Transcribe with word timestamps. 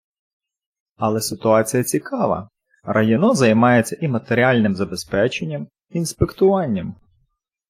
Але 0.97 1.21
ситуація 1.21 1.83
цікава: 1.83 2.49
районо 2.83 3.35
займається 3.35 3.97
і 4.01 4.07
матеріальним 4.07 4.75
забезпеченням, 4.75 5.67
і 5.89 5.97
інспектуванням. 5.97 6.95